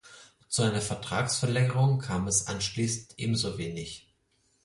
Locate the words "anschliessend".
2.47-3.19